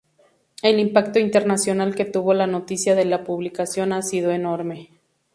El 0.63 0.79
impacto 0.79 1.19
internacional 1.19 1.93
que 1.93 2.05
tuvo 2.05 2.33
la 2.33 2.47
noticia 2.47 2.95
de 2.95 3.05
la 3.05 3.23
publicación 3.23 3.93
ha 3.93 4.01
sido 4.01 4.31
enorme. 4.31 4.89